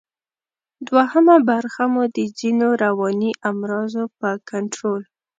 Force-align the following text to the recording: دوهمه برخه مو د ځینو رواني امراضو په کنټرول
دوهمه 0.87 1.35
برخه 1.49 1.83
مو 1.93 2.03
د 2.15 2.19
ځینو 2.39 2.67
رواني 2.83 3.31
امراضو 3.49 4.03
په 4.19 4.29
کنټرول 4.49 5.01